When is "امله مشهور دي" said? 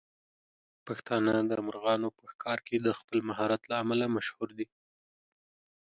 3.83-4.67